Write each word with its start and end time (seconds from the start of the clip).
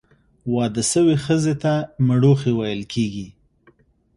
واده 0.53 0.81
سوي 0.91 1.15
ښځي 1.25 1.55
ته، 1.63 1.73
مړوښې 2.07 2.51
ویل 2.59 2.81
کیږي. 2.93 3.27